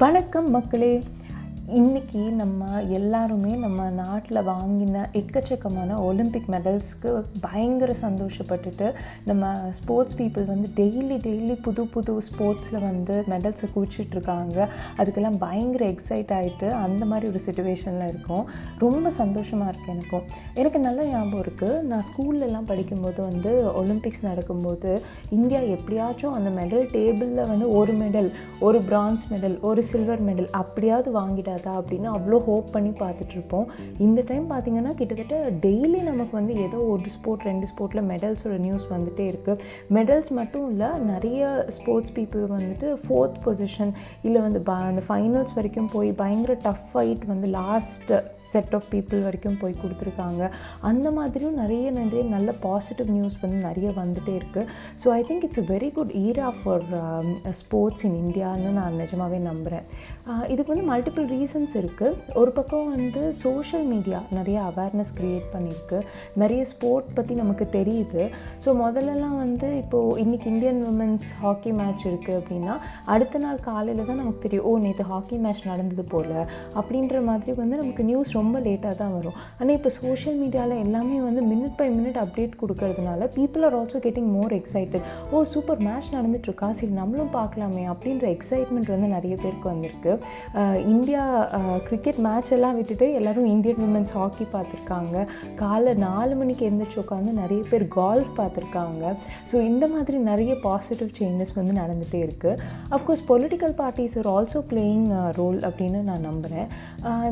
[0.00, 1.02] வணக்கம் மக்களே.
[1.78, 7.10] இன்றைக்கி நம்ம எல்லாருமே நம்ம நாட்டில் வாங்கின எக்கச்சக்கமான ஒலிம்பிக் மெடல்ஸ்க்கு
[7.40, 8.92] பயங்கர சந்தோஷப்பட்டுட்டு
[9.24, 14.58] நம்ம ஸ்போர்ட்ஸ் பீப்புள் வந்து டெய்லி டெய்லி புது புது ஸ்போர்ட்ஸில் வந்து மெடல்ஸை குவிச்சிட்ருக்காங்க
[14.96, 18.44] அதுக்கெல்லாம் பயங்கர எக்ஸைட் ஆகிட்டு அந்த மாதிரி ஒரு சுச்சுவேஷனில் இருக்கும்.
[18.78, 20.24] ரொம்ப சந்தோஷமாக இருக்குது எனக்கும்.
[20.54, 27.48] எனக்கு நல்ல ஞாபகம் இருக்குது நான் ஸ்கூல்லலாம் படிக்கும்போது வந்து ஒலிம்பிக்ஸ் நடக்கும்போது இந்தியா எப்படியாச்சும் அந்த மெடல் டேபிளில்
[27.48, 31.18] வந்து ஒரு மெடல் ஒரு பிரான்ஸ் மெடல் ஒரு சில்வர் மெடல் அப்படியாவது
[31.60, 33.66] வராதா அப்படின்னு அவ்வளோ ஹோப் பண்ணி பார்த்துட்ருப்போம்.
[34.06, 39.24] இந்த டைம் பார்த்திங்கன்னா கிட்டத்தட்ட டெய்லி நமக்கு வந்து ஏதோ ஒரு ஸ்போர்ட் ரெண்டு ஸ்போர்ட்டில் மெடல்ஸோட நியூஸ் வந்துகிட்டே
[39.32, 39.62] இருக்குது
[39.96, 41.40] மெடல்ஸ் மட்டும் இல்லை நிறைய
[41.76, 43.92] ஸ்போர்ட்ஸ் பீப்புள் வந்துட்டு ஃபோர்த் பொசிஷன்
[44.28, 48.12] இல்லை வந்து ப அந்த ஃபைனல்ஸ் வரைக்கும் போய் பயங்கர டஃப் ஃபைட் வந்து லாஸ்ட்
[48.52, 50.42] செட் ஆஃப் பீப்புள் வரைக்கும் போய் கொடுத்துருக்காங்க.
[50.90, 54.68] அந்த மாதிரியும் நிறைய நிறைய நல்ல பாசிட்டிவ் நியூஸ் வந்து நிறைய வந்துகிட்டே இருக்குது
[55.02, 56.84] so I think it's a very good era for
[57.62, 59.86] sports in இந்தியான்னு நான் நிஜமாகவே நம்புகிறேன்
[60.52, 65.98] இதுக்கு வந்து மல்டிபிள் ரீசன் ரீசன்ஸ் இருக்குது ஒரு பக்கம் வந்து சோஷியல் மீடியா நிறைய அவேர்னஸ் க்ரியேட் பண்ணியிருக்கு
[66.42, 68.22] நிறைய ஸ்போர்ட் பற்றி நமக்கு தெரியுது.
[68.64, 72.74] ஸோ முதல்லலாம் வந்து இப்போது இன்றைக்கி இந்தியன் உமன்ஸ் ஹாக்கி மேட்ச் இருக்குது அப்படின்னா
[73.14, 76.36] அடுத்த நாள் காலையில் தான் நமக்கு தெரியும் ஓ நேற்று ஹாக்கி மேட்ச் நடந்தது போல்.
[76.82, 79.38] அப்படின்ற மாதிரி வந்து நமக்கு நியூஸ் ரொம்ப லேட்டாக தான் வரும்.
[79.58, 84.30] ஆனால் இப்போ சோஷியல் மீடியாவில் எல்லாமே வந்து மினிட் பை மினிட் அப்டேட் கொடுக்கறதுனால people are also getting
[84.36, 87.84] more excited oh super match நடந்துட்டுருக்கா சரி நம்மளும் பார்க்கலாமே.
[87.94, 90.14] அப்படின்ற எக்ஸைட்மெண்ட் வந்து நிறைய பேருக்கு வந்திருக்கு.
[90.94, 91.22] இந்தியா
[91.88, 95.16] கிரிக்கெட் மேட்ச் எல்லாம் விட்டுட்டு எல்லோரும் இந்தியன் உமன்ஸ் ஹாக்கி பார்த்துருக்காங்க.
[95.62, 99.04] காலை நாலு மணிக்கு எழுந்திரிச்சு உட்காந்து நிறைய பேர் கால்ஃப் பார்த்துருக்காங்க.
[99.50, 102.60] ஸோ இந்த மாதிரி நிறைய பாசிட்டிவ் சேஞ்சஸ் வந்து நடந்துகிட்டே இருக்குது
[102.96, 105.06] of course political parties are also playing
[105.40, 106.68] role அப்படின்னு நான் நம்புகிறேன்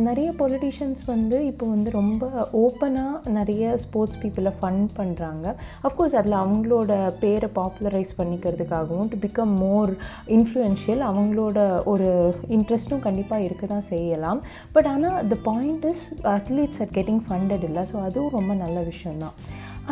[0.09, 2.25] நிறைய பொலிட்டிஷியன்ஸ் வந்து இப்போ வந்து ரொம்ப
[2.63, 5.47] ஓப்பனாக நிறைய ஸ்போர்ட்ஸ் பீப்புளை ஃபண்ட் பண்ணுறாங்க
[5.89, 9.93] அஃப்கோர்ஸ் அதில் அவங்களோட பேரை பாப்புலரைஸ் பண்ணிக்கிறதுக்காகவும் டு பிகம் மோர்
[10.37, 11.59] இன்ஃப்ளூயன்ஷியல் அவங்களோட
[11.93, 12.09] ஒரு
[12.57, 14.41] இன்ட்ரெஸ்ட்டும் கண்டிப்பாக இருக்க தான் செய்யலாம்.
[14.75, 16.05] பட் ஆனால் the point is
[16.37, 17.85] athletes are getting funded இல்லை.
[17.93, 19.37] ஸோ அதுவும் ரொம்ப நல்ல விஷயந்தான்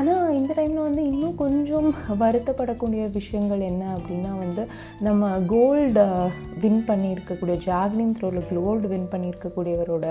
[0.00, 1.86] ஆனால் இந்த டைமில் வந்து இன்னும் கொஞ்சம்
[2.22, 4.62] வருத்தப்படக்கூடிய விஷயங்கள் என்ன அப்படின்னா வந்து
[5.06, 6.04] நம்ம கோல்டு
[6.62, 10.06] வின் பண்ணியிருக்கக்கூடிய ஜாவ்லின் த்ரோவில் கோல்டு வின் பண்ணியிருக்கக்கூடியவரோட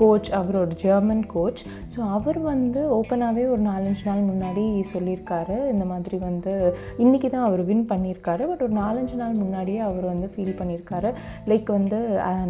[0.00, 1.62] கோச் அவரோட ஜெர்மன் கோச்
[1.94, 5.56] ஸோ அவர் வந்து ஓப்பனாகவே ஒரு நாலஞ்சு நாள் முன்னாடி சொல்லியிருக்காரு.
[5.72, 6.52] இந்த மாதிரி வந்து
[7.04, 8.42] இன்றைக்கி தான் அவர் வின் பண்ணியிருக்காரு.
[8.50, 11.12] பட் ஒரு நாலஞ்சு நாள் முன்னாடியே அவர் வந்து ஃபீல் பண்ணியிருக்காரு.
[11.52, 12.00] லைக் வந்து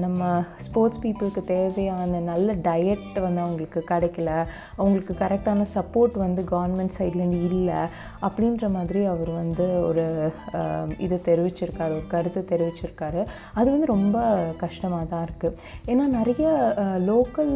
[0.05, 0.31] நம்ம
[0.69, 4.31] ஸ்போர்ட்ஸ் பீப்புளுக்கு தேவையான நல்ல டயட் வந்து அவங்களுக்கு கிடைக்கல.
[4.81, 7.79] அவங்களுக்கு கரெக்டான சப்போர்ட் வந்து கவர்மெண்ட் கவர்மெண்ட் சைட்லேருந்து இல்லை
[8.27, 10.05] அப்படின்ற மாதிரி அவர் வந்து ஒரு
[11.05, 13.21] இதை தெரிவிச்சிருக்காரு ஒரு கருத்து தெரிவிச்சிருக்காரு.
[13.59, 14.19] அது வந்து ரொம்ப
[14.63, 15.57] கஷ்டமாக தான் இருக்குது
[15.93, 16.47] ஏன்னா நிறைய
[17.11, 17.53] லோக்கல்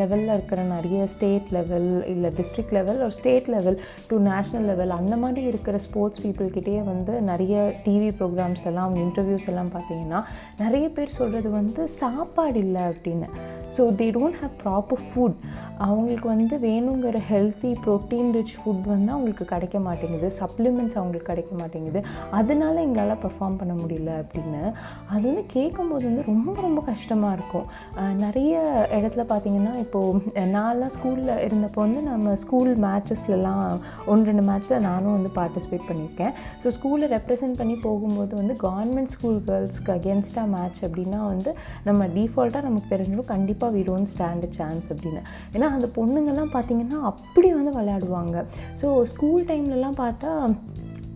[0.00, 3.78] லெவலில் இருக்கிற நிறைய ஸ்டேட் லெவல் இல்லை டிஸ்ட்ரிக்ட் லெவல் ஒரு state level
[4.10, 9.48] to national level அந்த மாதிரி இருக்கிற ஸ்போர்ட்ஸ் பீப்புள்கிட்டே வந்து நிறைய டிவி ப்ரோக்ராம்ஸ் எல்லாம் அவங்க இன்டர்வியூஸ்
[9.54, 10.22] எல்லாம் பார்த்தீங்கன்னா
[10.64, 13.28] நிறைய பேர் சொல்கிறது வந்து சாப்பாடு இல்லை அப்படின்னு.
[13.76, 15.38] So they don't have proper food
[15.86, 20.28] அவங்களுக்கு வந்து வேணுங்கிற ஹெல்த்தி ப்ரோட்டீன் ரிச் ஃபுட் வந்து அவங்களுக்கு கிடைக்க மாட்டேங்குது.
[20.38, 22.00] சப்ளிமெண்ட்ஸ் அவங்களுக்கு கிடைக்க மாட்டேங்குது.
[22.38, 24.62] அதனால எங்களால் பெர்ஃபார்ம் பண்ண முடியல அப்படின்னு.
[25.12, 27.66] அது வந்து கேட்கும்போது வந்து ரொம்ப ரொம்ப கஷ்டமாக இருக்கும்.
[28.24, 28.54] நிறைய
[28.98, 33.62] இடத்துல பார்த்திங்கன்னா இப்போது நான்லாம் ஸ்கூலில் இருந்தப்போ வந்து நம்ம ஸ்கூல் மேட்சஸ்லலாம்
[34.12, 36.34] ஒன்று ரெண்டு மேட்ச்சில் நானும் வந்து பார்ட்டிசிபேட் பண்ணியிருக்கேன்.
[36.64, 41.52] ஸோ ஸ்கூலில் ரெப்ரசென்ட் பண்ணி போகும்போது வந்து கவர்மெண்ட் ஸ்கூல் கேர்ள்ஸ்க்கு அகேன்ஸ்டாக மேட்ச் அப்படின்னா வந்து
[41.88, 43.30] நம்ம டிஃபால்ட்டாக நமக்கு தெரிஞ்சிடும்.
[43.34, 45.22] கண்டிப்பாக வி டோன்ட் ஸ்டாண்ட் சான்ஸ் அப்படின்னு.
[45.52, 48.44] ஏன்னா அந்த பொண்ணுங்கள்லாம் பார்த்திங்கன்னா அப்படி வந்து விளையாடுவாங்க.
[48.82, 50.50] ஸோ ஸ்கூல் டைம்லலாம் பார்த்தா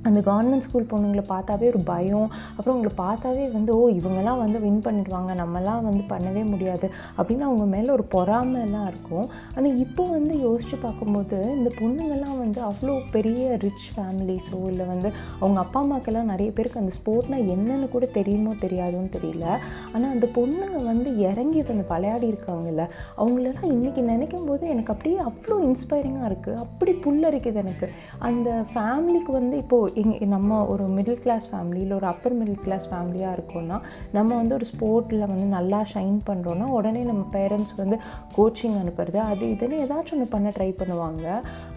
[0.09, 2.29] அந்த கவர்மெண்ட் ஸ்கூல் பொண்ணுங்களை பார்த்தாவே ஒரு பயம்.
[2.57, 5.33] அப்புறம் அவங்களை பார்த்தாவே வந்து ஓ இவங்கெல்லாம் வந்து வின் பண்ணிடுவாங்க.
[5.43, 6.87] நம்மலாம் வந்து பண்ணவே முடியாது.
[7.17, 9.27] அப்படின்னு அவங்க மேலே ஒரு பொறாமைலாம் இருக்கும்.
[9.57, 15.09] ஆனால் இப்போ வந்து யோசித்து பார்க்கும்போது இந்த பொண்ணுங்கள்லாம் வந்து அவ்வளோ பெரிய ரிச் ஃபேமிலிஸோ இல்லை வந்து
[15.43, 19.47] அவங்க அப்பா அம்மாக்கெல்லாம் நிறைய பேருக்கு அந்த ஸ்போர்ட்னால் என்னென்னு கூட தெரியுமோ தெரியாதுன்னு தெரியல.
[19.95, 22.83] ஆனால் அந்த பொண்ணுங்க வந்து இறங்கி வந்து விளையாடி இருக்காங்கல்ல
[23.21, 27.89] அவங்களெல்லாம் இன்றைக்கி நினைக்கும் போது எனக்கு அப்படியே அவ்வளோ இன்ஸ்பைரிங்காக இருக்குது அப்படி புல்லரிக்குது எனக்கு.
[28.29, 32.87] அந்த ஃபேமிலிக்கு வந்து இப்போது எங் நம்ம ஒரு மிடில் கிளாஸ் ஃபேமிலி இல்லை ஒரு அப்பர் மிடில் கிளாஸ்
[32.91, 33.79] ஃபேமிலியாக இருக்கோம்னா
[34.17, 37.99] நம்ம வந்து ஒரு ஸ்போர்ட்டில் வந்து நல்லா ஷைன் பண்ணுறோன்னா உடனே நம்ம பேரண்ட்ஸ் வந்து
[38.37, 41.27] கோச்சிங் அனுப்புறது அது இதுன்னு ஏதாச்சும் ஒன்று பண்ண ட்ரை பண்ணுவாங்க.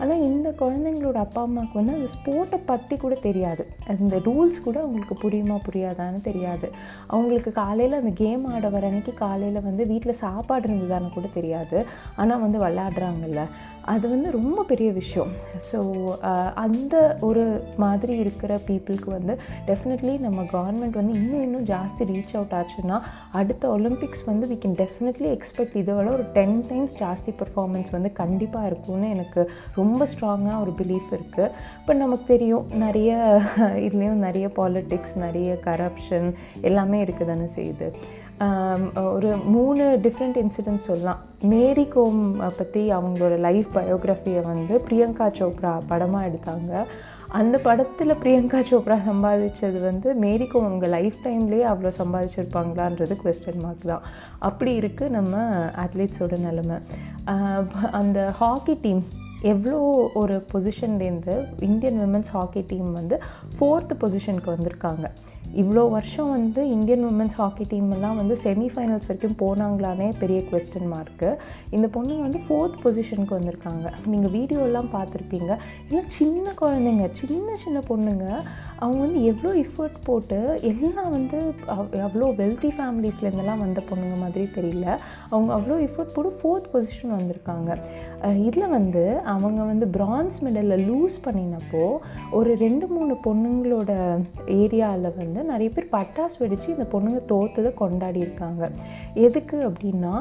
[0.02, 3.66] ஆனால் இந்த குழந்தைங்களோட அப்பா அம்மாவுக்கு வந்து அந்த ஸ்போர்ட்டை பற்றி கூட தெரியாது.
[3.94, 6.70] அந்த ரூல்ஸ் கூட அவங்களுக்கு புரியுமா புரியாதான்னு தெரியாது.
[7.08, 11.80] அவங்களுக்கு காலையில் அந்த கேம் ஆட வர அன்னைக்கு காலையில் வந்து வீட்டில் சாப்பாடு இருந்ததான்னு கூட தெரியாது.
[12.16, 13.44] ஆனால் வந்து விளையாடுறாங்கல்ல.
[13.94, 15.32] அது வந்து ரொம்ப பெரிய விஷயம்.
[15.70, 15.80] ஸோ
[16.64, 16.96] அந்த
[17.28, 17.44] ஒரு
[17.84, 19.34] மாதிரி இருக்கிற பீப்புளுக்கு வந்து
[19.70, 22.98] டெஃபினெட்லி நம்ம கவர்மெண்ட் வந்து இன்னும் இன்னும் ஜாஸ்தி ரீச் அவுட் ஆச்சுன்னா
[23.42, 28.70] அடுத்த ஒலிம்பிக்ஸ் வந்து வி கேன் டெஃபினெட்லி எக்ஸ்பெக்ட் இதோட ஒரு டென் டைம்ஸ் ஜாஸ்தி பர்ஃபார்மன்ஸ் வந்து கண்டிப்பாக
[28.72, 29.44] இருக்கும்னு எனக்கு
[29.82, 33.12] ரொம்ப ஸ்ட்ராங்காக ஒரு பிலீஃப் இருக்குது இப்போ நமக்கு தெரியும் நிறைய
[33.88, 36.30] இதுலேயும் நிறைய பாலிட்டிக்ஸ் நிறைய கரப்ஷன்
[36.70, 37.90] எல்லாமே இருக்குது தானே செய்யுது.
[39.16, 41.20] ஒரு மூணு டிஃப்ரெண்ட் இன்சிடென்ட்ஸ் சொல்லலாம்.
[41.52, 42.22] மேரி கோம்
[42.58, 46.72] பற்றி அவங்களோட லைஃப் பயோகிராஃபியை வந்து பிரியங்கா சோப்ரா படமாக எடுத்தாங்க.
[47.40, 53.90] அந்த படத்தில் பிரியங்கா சோப்ரா சம்பாதிச்சது வந்து மேரி கோம் அவங்க லைஃப் டைம்லேயே அவ்வளோ சம்பாதிச்சிருப்பாங்களான்றது கொஸ்டின் மார்க்
[53.92, 54.06] தான்.
[54.50, 55.38] அப்படி இருக்குது நம்ம
[55.84, 56.80] அத்லீட்ஸோட நிலமை.
[58.00, 59.04] அந்த ஹாக்கி டீம்
[59.54, 59.80] எவ்வளோ
[60.24, 61.36] ஒரு பொசிஷன்லேருந்து
[61.70, 63.18] இந்தியன் விமன்ஸ் ஹாக்கி டீம் வந்து
[63.56, 65.06] ஃபோர்த்து பொசிஷனுக்கு வந்திருக்காங்க.
[65.62, 71.30] இவ்வளோ வருஷம் வந்து இந்தியன் உமன்ஸ் ஹாக்கி டீம்லாம் வந்து செமிஃபைனல்ஸ் வரைக்கும் போனாங்களானே பெரிய கொஸ்டின் மார்க்கு
[71.76, 73.86] இந்த பொண்ணுங்க வந்து ஃபோர்த் பொசிஷனுக்கு வந்திருக்காங்க.
[74.12, 75.52] நீங்கள் வீடியோலாம் பார்த்துருப்பீங்க.
[75.88, 78.26] இல்லை சின்ன குழந்தைங்க சின்ன சின்ன பொண்ணுங்க
[78.80, 80.40] அவங்க வந்து எவ்வளோ எஃபர்ட் போட்டு
[80.72, 81.38] எல்லாம் வந்து
[82.08, 84.88] அவ்வளோ வெல்த்தி ஃபேமிலிஸ்லேருந்தெல்லாம் வந்த பொண்ணுங்க மாதிரி தெரியல.
[85.30, 87.72] அவங்க அவ்வளோ எஃபர்ட் போட்டு ஃபோர்த் பொசிஷன் வந்திருக்காங்க.
[88.48, 89.06] இதில் வந்து
[89.36, 91.86] அவங்க வந்து பிரான்ஸ் மெடலில் லூஸ் பண்ணினப்போ
[92.40, 93.92] ஒரு ரெண்டு மூணு பொண்ணுங்களோட
[94.62, 98.64] ஏரியாவில் வந்து நிறைய பேர் பட்டாசு வெடித்து இந்த பொண்ணுங்க தோத்ததை கொண்டாடி இருக்காங்க.
[99.26, 100.14] எதுக்கு அப்படின்னா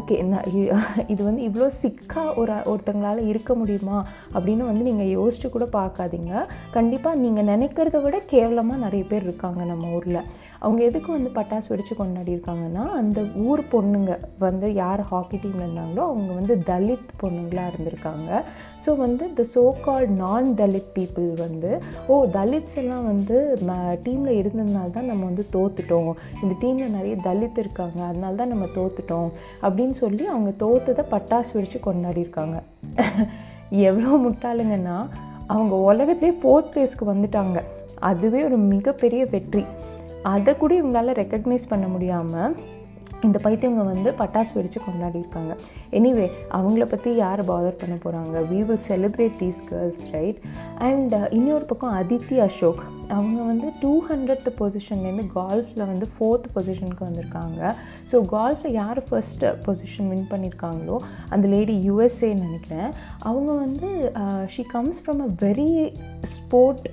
[0.00, 0.16] ஓகே
[1.12, 3.98] இது வந்து இவ்வளோ சிக்காக ஒரு ஒருத்தங்களால் இருக்க முடியுமா
[4.34, 6.32] அப்படின்னு வந்து நீங்கள் யோசிச்சு கூட பார்க்காதீங்க.
[6.76, 10.22] கண்டிப்பாக நீங்கள் நினைக்கிறத விட கேவலமாக நிறைய பேர் இருக்காங்க நம்ம ஊரில்.
[10.64, 14.12] அவங்க எதுக்கு வந்து பட்டாசு வெடித்து கொண்டாடி இருக்காங்கன்னா அந்த ஊர் பொண்ணுங்க
[14.44, 18.30] வந்து யார் ஹாக்கி டீமில் இருந்தாங்களோ அவங்க வந்து தலித் பொண்ணுங்களாக இருந்திருக்காங்க.
[18.84, 21.70] ஸோ வந்து த சோ கால்ட் நான் தலித் பீப்புள் வந்து
[22.12, 23.36] ஓ தலித்ஸ் எல்லாம் வந்து
[24.06, 26.12] டீமில் இருந்ததுனால தான் நம்ம வந்து தோத்துட்டோம்.
[26.42, 29.30] இந்த டீமில் நிறைய தலித் இருக்காங்க அதனால தான் நம்ம தோத்துட்டோம்.
[29.62, 32.58] அப்படின்னு சொல்லி அவங்க தோத்ததை பட்டாசு வெடித்து கொண்டாடி இருக்காங்க.
[33.88, 34.98] எவ்வளோ முட்டாளுங்கன்னா
[35.54, 37.58] அவங்க உலகத்திலே ஃபோர்த் ப்ளேஸ்க்கு வந்துட்டாங்க.
[38.10, 39.62] அதுவே ஒரு மிகப்பெரிய வெற்றி.
[40.22, 42.54] அதை கூட இவங்களால் ரெக்கக்னைஸ் பண்ண முடியாமல்
[43.28, 45.54] இந்த பைத்தியவங்க வந்து பட்டாசு வெடித்து கொண்டாடிருக்காங்க
[45.98, 46.26] எனிவே
[46.58, 50.40] அவங்கள பற்றி யார் பாதர் பண்ண போகிறாங்க we will celebrate these girls right
[50.88, 52.82] and இன்னொரு பக்கம் அதித்தி அசோக்
[53.14, 57.60] அவங்க வந்து டூ ஹண்ட்ரட் பொசிஷன்லேருந்து கால்ஃபில் வந்து ஃபோர்த் பொசிஷனுக்கு வந்திருக்காங்க.
[58.10, 60.96] ஸோ கால்ஃபில் யார் ஃபர்ஸ்ட் பொசிஷன் வின் பண்ணியிருக்காங்களோ
[61.34, 62.90] அந்த லேடி யூஎஸ்ஏன்னு நினைக்கிறேன்.
[63.30, 63.88] அவங்க வந்து
[64.54, 65.68] she comes from a very
[66.34, 66.86] sport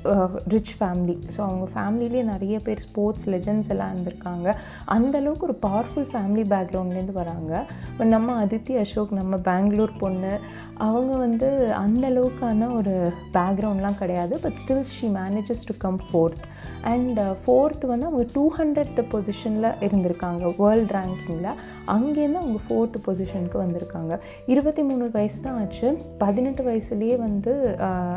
[0.54, 4.48] rich family so அவங்க ஃபேமிலிலேயே நிறைய பேர் ஸ்போர்ட்ஸ் லெஜண்ட்ஸ் எல்லாம் இருந்திருக்காங்க.
[4.96, 7.66] அந்தளவுக்கு ஒரு பவர்ஃபுல் ஃபேமிலி பேக்ரவுண்ட்லேருந்து வராங்க.
[7.92, 10.40] இப்போ நம்ம அதித்தி அசோக் நம்ம பெங்களூர் பொண்ணு
[10.78, 14.40] அவங்க வந்து அந்த அளவுக்கான ஒரு பேக்ரவுண்ட்லாம் கிடையாது.
[14.40, 16.44] But still she manages to come fourth
[16.92, 21.50] and fourth uh, வந்து அவங்க டூ ஹண்ட்ரட் பொசிஷனில் இருந்திருக்காங்க வேர்ல்ட் ரேங்கிங்கில்
[21.94, 24.14] அங்கேருந்து அவங்க ஃபோர்த்து பொசிஷனுக்கு வந்திருக்காங்க.
[24.54, 25.90] இருபத்தி மூணு வயசு தான் ஆச்சு.
[26.24, 27.54] பதினெட்டு வயசுலேயே வந்து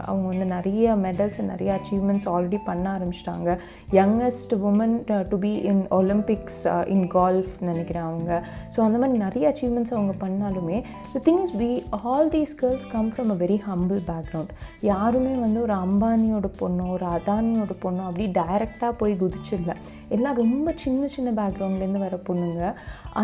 [0.08, 3.50] அவங்க வந்து நிறைய மெடல்ஸ் நிறைய அச்சீவ்மெண்ட்ஸ் ஆல்ரெடி பண்ண ஆரம்பிச்சிட்டாங்க.
[3.98, 4.96] Youngest woman
[5.30, 6.60] to be in Olympics
[6.94, 8.30] in golf நினைக்கிறேன் அவங்க.
[8.74, 10.80] ஸோ அந்த மாதிரி நிறைய அச்சீவ்மெண்ட்ஸ் அவங்க பண்ணாலுமே
[11.14, 11.70] the thing is we
[12.02, 14.52] all these girls come from a very humble background
[14.90, 19.74] யாருமே வந்து ஒரு அம்பானியோட பொண்ணோ ஒரு அதானியோட பொண்ணோ அப்படி டைரெக்டாக போய் குதிச்சிடல
[20.08, 22.62] எல்லாம் ரொம்ப சின்ன சின்ன பேக்ரவுண்ட்லேருந்து வர பொண்ணுங்க.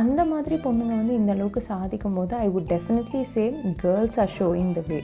[0.01, 3.45] அந்த மாதிரி பொண்ணுங்க வந்து இந்த அளவுக்கு சாதிக்கும் போது I would definitely say
[3.77, 4.99] girls are showing the way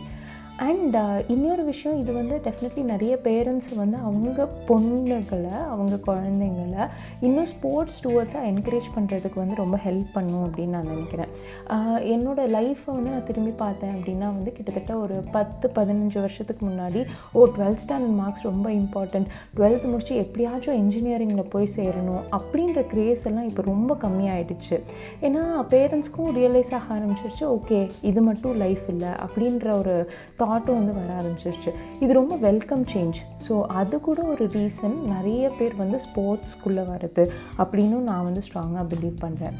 [0.60, 6.86] and uh, இன்னொரு விஷயம் இது வந்து டெஃபினெட்லி நிறைய பேரண்ட்ஸ் வந்து அவங்க பொண்ணுகளை அவங்க குழந்தைங்கள
[7.20, 11.30] இன்னும் ஸ்போர்ட்ஸ் டுவர்ட்ஸாக என்கரேஜ் பண்ணுறதுக்கு வந்து ரொம்ப ஹெல்ப் பண்ணும் அப்படின்னு நான் நினைக்கிறேன்.
[11.68, 17.00] என்னோடய என்னோட லைஃப்பை வந்து நான் திரும்பி பார்த்தேன் அப்படின்னா வந்து கிட்டத்தட்ட ஒரு பத்து பதினஞ்சு வருஷத்துக்கு முன்னாடி
[17.32, 23.48] ஓ டுவெல்த் ஸ்டாண்டர்ட் மார்க்ஸ் ரொம்ப இம்பார்ட்டண்ட் டுவெல்த் முடிச்சு எப்படியாச்சும் இன்ஜினியரிங்கில் போய் சேரணும் அப்படின்ற கிரேஸ் எல்லாம்
[23.52, 24.78] இப்போ ரொம்ப கம்மியாயிடுச்சு.
[25.20, 25.42] ஏன்னா
[25.74, 29.96] பேரண்ட்ஸ்க்கும் ரியலைஸ் ஆக ஆரம்பிச்சிருச்சு ஓகே இது மட்டும் லைஃப் இல்லை அப்படின்ற ஒரு
[30.42, 31.70] தாட்டும் வந்து வர ஆரம்பிச்சிருச்சு.
[32.04, 37.24] இது ரொம்ப வெல்கம் சேஞ்ச் ஸோ அது கூட ஒரு ரீசன் நிறைய பேர் வந்து ஸ்போர்ட்ஸ்குள்ளே வருது
[37.62, 39.56] அப்படின்னும் நான் வந்து ஸ்ட்ராங்காக பிலீவ் பண்ணுறேன்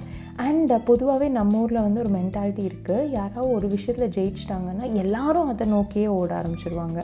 [0.47, 6.09] அண்ட் பொதுவாகவே நம்ம ஊரில் வந்து ஒரு மென்டாலிட்டி இருக்குது யாராவது ஒரு விஷயத்தில் ஜெயிச்சிட்டாங்கன்னா எல்லாரும் அதை நோக்கியே
[6.21, 7.01] ஓட ஆரம்பிச்சிருவாங்க.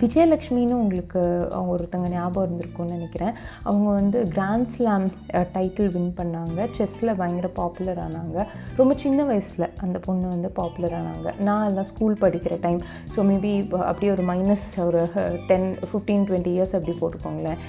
[0.00, 1.20] விஜயலக்ஷ்மின்னு உங்களுக்கு
[1.56, 3.34] அவங்க ஒருத்தங்க ஞாபகம் இருந்திருக்கும்னு நினைக்கிறேன்.
[3.68, 5.06] அவங்க வந்து கிராண்ட் ஸ்லாம்
[5.54, 6.66] டைட்டில் வின் பண்ணாங்க.
[6.76, 8.46] செஸ்ஸில் பயங்கர பாப்புலர் ஆனாங்க.
[8.80, 11.28] ரொம்ப சின்ன வயசில் அந்த பொண்ணு வந்து பாப்புலர் ஆனாங்க.
[11.48, 12.80] நான் எல்லாம் ஸ்கூல் படிக்கிற டைம்
[13.16, 13.52] ஸோ மேபி
[13.90, 15.02] அப்படியே ஒரு மைனஸ் ஒரு
[15.50, 17.60] டென் ஃபிஃப்டீன் டுவெண்ட்டி இயர்ஸ் அப்படி போட்டுக்கோங்களேன்.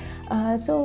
[0.67, 0.75] ஸோ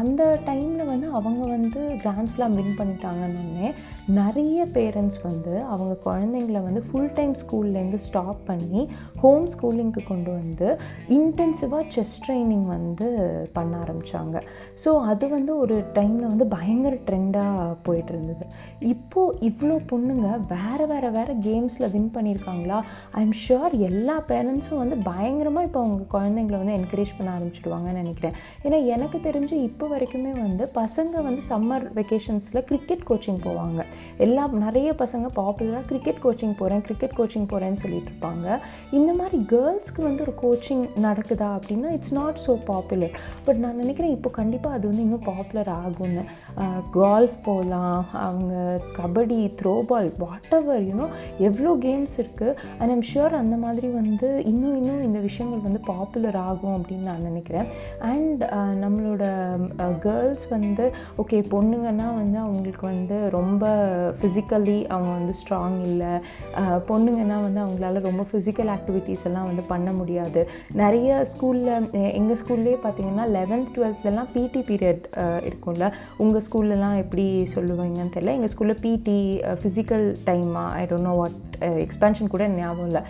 [0.00, 3.68] அந்த டைமில் வந்து அவங்க வந்து கிராண்ட் ஸ்லாம் வின் பண்ணிட்டாங்கன்னு
[4.16, 8.82] நிறைய பேரண்ட்ஸ் வந்து அவங்க குழந்தைங்கள வந்து ஃபுல் டைம் ஸ்கூல்லேருந்து ஸ்டாப் பண்ணி
[9.22, 10.68] ஹோம் ஸ்கூலிங்க்கு கொண்டு வந்து
[11.16, 13.08] இன்டென்சிவாக செஸ் ட்ரைனிங் வந்து
[13.56, 14.40] பண்ண ஆரம்பித்தாங்க
[14.84, 18.46] ஸோ அது வந்து ஒரு டைமில் வந்து பயங்கர ட்ரெண்டாக போயிட்டு இருந்தது.
[18.92, 22.78] இப்போது இவ்வளோ பொண்ணுங்க வேறு வேறு வேறு கேம்ஸில் வின் பண்ணியிருக்காங்களா?
[23.18, 28.36] ஐ எம் ஷுர் எல்லா பேரண்ட்ஸும் வந்து பயங்கரமாக இப்போ அவங்க குழந்தைங்கள வந்து என்கரேஜ் பண்ண ஆரம்பிச்சிடுவாங்கன்னு நினைக்கிறேன்.
[28.64, 33.80] ஏன்னா எனக்கு தெரிஞ்சு இப்போ வரைக்குமே வந்து பசங்க வந்து சம்மர் வெக்கேஷன்ஸில் கிரிக்கெட் கோச்சிங் போவாங்க.
[34.26, 38.46] எல்லா நிறைய பசங்க பாப்புலராக கிரிக்கெட் கோச்சிங் போகிறேன் கிரிக்கெட் கோச்சிங் போகிறேன்னு சொல்லிட்டு இருப்பாங்க.
[38.98, 43.14] இந்த மாதிரி கேர்ள்ஸ்க்கு வந்து ஒரு கோச்சிங் நடக்குதா அப்படின்னா it's not so popular
[43.46, 46.24] but நான் நினைக்கிறேன் இப்போ கண்டிப்பாக அது வந்து இன்னும் பாப்புலர் ஆகும்னு.
[46.98, 48.54] கால்ஃப் போகலாம் அவங்க
[48.98, 50.10] kabaddi throwball
[50.58, 51.06] whatever you know
[51.48, 56.38] எவ்வளோ கேம்ஸ் இருக்குது அண்ட் ஐம் ஷுர் அந்த மாதிரி வந்து இன்னும் இன்னும் இந்த விஷயங்கள் வந்து பாப்புலர்
[56.48, 57.68] ஆகும் அப்படின்னு நான் நினைக்கிறேன்.
[58.10, 58.42] அண்ட்
[58.84, 59.24] நம்மளோட
[60.06, 60.84] கேர்ள்ஸ் வந்து
[61.22, 63.64] ஓகே பொண்ணுங்கன்னா வந்து அவங்களுக்கு வந்து ரொம்ப
[64.20, 66.12] ஃபிசிக்கலி அவங்க வந்து ஸ்ட்ராங் இல்லை.
[66.90, 70.42] பொண்ணுங்கன்னா வந்து அவங்களால ரொம்ப ஃபிசிக்கல் ஆக்டிவிட்டீஸ் எல்லாம் வந்து பண்ண முடியாது.
[70.82, 71.72] நிறைய ஸ்கூலில்
[72.20, 75.04] எங்கள் ஸ்கூல்லேயே பார்த்தீங்கன்னா லெவன்த் டுவெல்த்லலாம் பிடி பீரியட்
[75.48, 75.88] இருக்கும்ல.
[76.24, 77.26] உங்கள் ஸ்கூல்லலாம் எப்படி
[77.56, 78.36] சொல்லுவீங்கன்னு தெரியல.
[78.38, 79.18] எங்கள் ஸ்கூலில் பிடி
[79.62, 81.36] ஃபிசிக்கல் டைமாக I don't know what
[81.84, 83.00] expansion கூட ஞாபகம் இல்லை.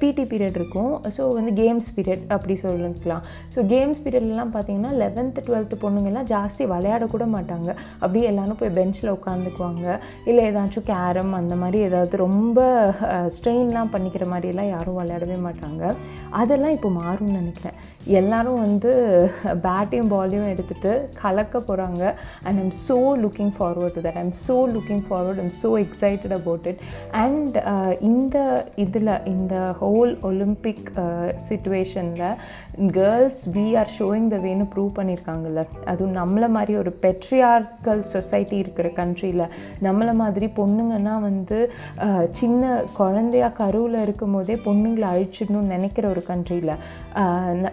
[0.00, 0.92] பிடி பீரியட் இருக்கும்.
[1.16, 3.24] ஸோ வந்து கேம்ஸ் பீரியட் அப்படி சொல்லிக்கலாம்.
[3.54, 7.68] ஸோ கேம்ஸ் பீரியட்லாம் பார்த்தீங்கன்னா லெவன்த்து டுவெல்த்து பொண்ணுங்கெல்லாம் ஜாஸ்தி விளையாடக்கூட மாட்டாங்க.
[8.00, 9.86] அப்படியே எல்லாரும் போய் பெஞ்சில் உட்காந்துக்குவாங்க.
[10.30, 12.60] இல்லை ஏதாச்சும் கேரம் அந்த மாதிரி ஏதாவது ரொம்ப
[13.34, 15.82] ஸ்ட்ரெயின்லாம் பண்ணிக்கிற மாதிரிலாம் யாரும் விளையாடவே மாட்டாங்க.
[16.40, 17.76] அதெல்லாம் இப்போ மாறும்னு நினைக்கிறேன்.
[18.20, 18.90] எல்லோரும் வந்து
[19.66, 20.92] பேட்டையும் பாலையும் எடுத்துகிட்டு
[21.22, 22.02] கலக்க போகிறாங்க
[22.46, 26.66] and I'm so looking forward to that I'm so looking forward I'm so excited about
[26.72, 26.82] it
[27.22, 27.56] and
[28.10, 28.36] இந்த
[28.86, 30.86] இதில் இந்த ஹோல் ஒலிம்பிக்
[31.48, 32.28] சுச்சுவேஷனில்
[32.92, 38.88] girls we are showing the வேன்னு prove பண்ணியிருக்காங்கல்ல அதுவும் நம்மளை மாதிரி ஒரு பெட்ரியார்கல் சொசைட்டி இருக்கிற
[38.96, 39.44] கண்ட்ரியில்
[39.82, 41.58] நம்மளை மாதிரி பொண்ணுங்கன்னா வந்து
[42.32, 42.62] சின்ன
[42.96, 46.74] குழந்தையா கருவில் இருக்கும் போதே பொண்ணுங்களை அழிச்சிடணும்னு நினைக்கிற ஒரு கண்ட்ரியில்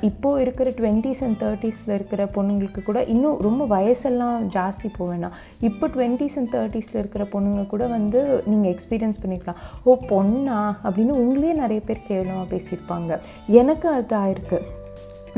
[0.02, 5.36] இப்போது இருக்கிற டுவெண்ட்டீஸ் அண்ட் தேர்ட்டிஸில் இருக்கிற பொண்ணுங்களுக்கு கூட இன்னும் ரொம்ப வயசெல்லாம் ஜாஸ்தி போக வேணாம்.
[5.60, 9.60] இப்போ டுவெண்ட்டீஸ் அண்ட் தேர்ட்டிஸில் இருக்கிற பொண்ணுங்க கூட வந்து நீங்கள் எக்ஸ்பீரியன்ஸ் பண்ணிக்கலாம்.
[9.84, 10.60] ஓ பொண்ணா?
[10.84, 13.20] அப்படின்னு உங்களே நிறைய பேர் கேவலமாக பேசியிருப்பாங்க.
[13.48, 14.60] எனக்கு அது ஆயிருக்கு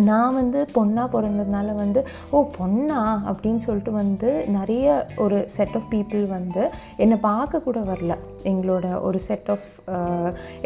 [0.10, 2.00] நான் வந்து பொண்ணாக பிறந்ததுனால வந்து
[2.36, 3.02] ஓ பொண்ணா?
[3.30, 4.86] அப்படின்னு சொல்லிட்டு வந்து நிறைய
[5.18, 6.64] ஒரு செட் ஆஃப் பீப்புள் வந்து
[7.04, 8.16] என்னை பார்க்க கூட வரல.
[8.52, 9.70] எங்களோட ஒரு செட் ஆஃப்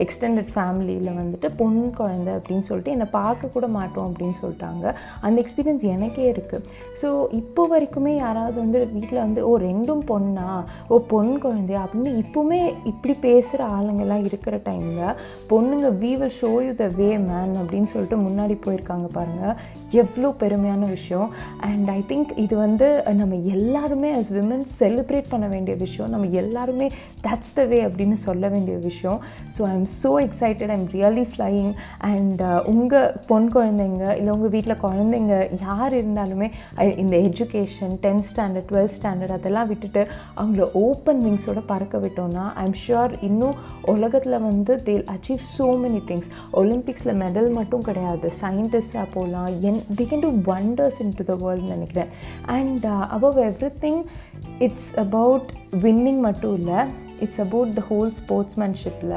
[0.03, 4.93] எக்ஸ்டெண்டட் ஃபேமிலியில் வந்துட்டு பொன் குழந்தை அப்படின்னு சொல்லிட்டு என்னை பார்க்க கூட மாட்டோம் அப்படின்னு சொல்லிட்டாங்க.
[5.21, 6.65] அந்த எக்ஸ்பீரியன்ஸ் எனக்கே இருக்குது
[7.01, 10.50] ஸோ இப்போ வரைக்குமே யாராவது வந்து வீட்டில் வந்து ஓ ரெண்டும் பொண்ணா?
[10.88, 11.83] ஓ பொன் குழந்தையா?
[11.86, 15.15] அப்படின்னு இப்போவுமே இப்படி பேசுகிற ஆளுங்கெல்லாம் இருக்கிற டைமில்
[15.53, 19.55] பொண்ணுங்க we will show you the way man அப்படின்னு சொல்லிட்டு முன்னாடி போயிருக்காங்க பாருங்கள்
[20.01, 21.29] எவ்வளோ பெருமையான விஷயம்.
[21.67, 22.88] அண்ட் ஐ திங்க் இது வந்து
[23.21, 26.11] நம்ம எல்லாருமே அஸ் விமன் செலிப்ரேட் பண்ண வேண்டிய விஷயம்.
[26.13, 26.88] நம்ம எல்லாருமே
[27.27, 29.19] தட்ஸ் த வே அப்படின்னு சொல்ல வேண்டிய விஷயம்.
[29.55, 31.71] So I am so excited I'm really flying
[32.11, 35.35] and உங்கள் பொன் குழந்தைங்க இல்லை உங்கள் வீட்டில் குழந்தைங்க
[35.65, 36.49] யார் இருந்தாலுமே
[37.03, 40.03] இந்த education tenth standard twelfth standard அதெல்லாம் விட்டுட்டு
[40.39, 43.57] அவங்கள ஓப்பன் விங்ஸோட பறக்க விட்டோம்னா ஐ எம் ஷுர் இன்னும்
[43.95, 46.29] உலகத்தில் வந்து they'll achieve so many things
[46.61, 48.27] ஒலிம்பிக்ஸில் medal மட்டும் கிடையாது.
[48.41, 52.09] சயின்டிஸ்டாக போகலாம் and they can do wonders in to the world நினைக்கிறேன்.
[52.57, 52.87] And
[53.17, 53.37] above
[53.85, 54.01] everything
[54.67, 55.51] it's about
[55.85, 56.79] winning மட்டும் இல்லை
[57.23, 59.15] இட்ஸ் அபவுட் த ஹோல் ஸ்போர்ட்ஸ்மேன்ஷிப்பில்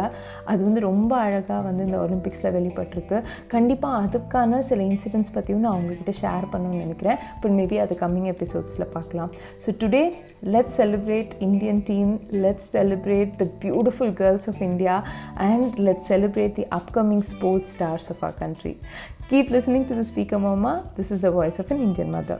[0.50, 3.18] அது வந்து ரொம்ப அழகாக வந்து இந்த ஒலிம்பிக்ஸில் வெளிப்பட்டிருக்கு.
[3.54, 7.20] கண்டிப்பாக அதுக்கான சில இன்சிடென்ட்ஸ் பற்றியும் நான் அவங்கக்கிட்ட ஷேர் பண்ணணும்னு நினைக்கிறேன்.
[7.42, 9.30] பட் மேபி அது கம்மிங் எபிசோட்ஸில் பார்க்கலாம்.
[9.64, 10.02] So today
[10.54, 12.12] let's celebrate Indian team
[12.46, 14.96] let's celebrate the beautiful girls of India
[15.50, 18.74] and let's celebrate the upcoming sports stars of a country
[19.32, 20.84] Keep listening to the Speaker Mama.
[20.94, 22.38] This is the voice of an Indian mother.